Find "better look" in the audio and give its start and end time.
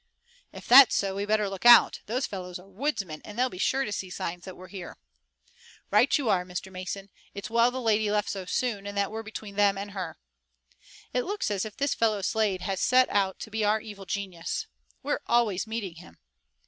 1.27-1.63